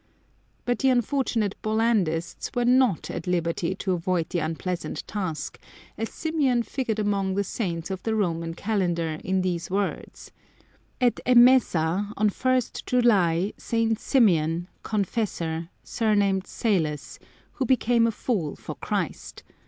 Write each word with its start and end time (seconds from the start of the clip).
But 0.65 0.79
the 0.79 0.89
unfortunate 0.89 1.53
Bollandists 1.61 2.55
were 2.55 2.65
not 2.65 3.11
at 3.11 3.27
liberty 3.27 3.75
to 3.75 3.91
avoid 3.91 4.29
the 4.29 4.39
unpleasant 4.39 5.05
task, 5.07 5.59
as 5.95 6.09
Symeon 6.09 6.63
figured 6.65 6.97
among 6.97 7.35
the 7.35 7.43
Saints 7.43 7.91
of 7.91 8.01
the 8.01 8.15
Roman 8.15 8.55
Calendar 8.55 9.19
in 9.23 9.41
these 9.43 9.69
words:" 9.69 10.31
At 11.09 11.19
Emesa 11.23 12.13
(on 12.17 12.31
ist 12.57 12.83
July) 12.87 13.53
St. 13.57 13.99
Symeon, 13.99 14.65
Confessor, 14.81 15.69
surnamed 15.83 16.47
Salos, 16.47 17.19
who 17.51 17.65
became 17.67 18.07
a 18.07 18.11
fool 18.11 18.55
for 18.55 18.73
Christ. 18.77 19.43